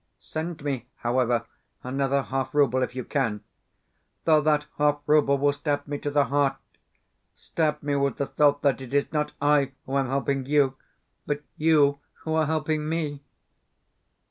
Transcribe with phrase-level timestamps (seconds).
[0.19, 1.45] Send me, however,
[1.83, 3.43] another half rouble if you can
[4.25, 6.55] (though that half rouble will stab me to the heart
[7.35, 10.75] stab me with the thought that it is not I who am helping you,
[11.27, 13.21] but YOU who are helping ME).